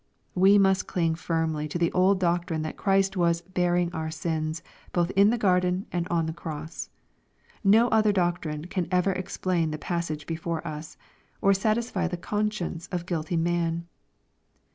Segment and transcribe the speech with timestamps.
[0.33, 5.11] We must cling firmly to the old doctrine that Christ was" bearing our sins," both
[5.11, 6.89] in the garden and on the cross.
[7.63, 10.97] No other doctrine can ever explain the passage before us,
[11.39, 13.85] or satisfy the conscience of guilty man.